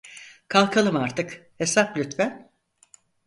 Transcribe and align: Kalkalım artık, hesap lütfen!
Kalkalım 0.47 0.95
artık, 0.95 1.51
hesap 1.57 1.97
lütfen! 1.97 2.51